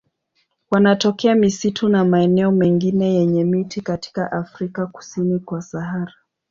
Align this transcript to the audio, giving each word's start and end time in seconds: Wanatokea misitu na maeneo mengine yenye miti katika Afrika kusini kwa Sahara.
Wanatokea 0.71 1.35
misitu 1.35 1.89
na 1.89 2.05
maeneo 2.05 2.51
mengine 2.51 3.15
yenye 3.15 3.43
miti 3.43 3.81
katika 3.81 4.31
Afrika 4.31 4.87
kusini 4.87 5.39
kwa 5.39 5.61
Sahara. 5.61 6.13